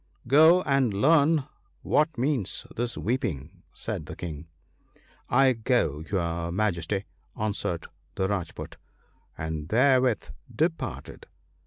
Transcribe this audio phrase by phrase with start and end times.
[0.27, 1.43] 'Go and learn
[1.83, 4.47] what means this weeping,' said the King.'
[5.45, 7.05] I go, your Majesty,'
[7.39, 7.85] answered
[8.15, 8.77] the Rajpoot,
[9.37, 11.27] and there with departed.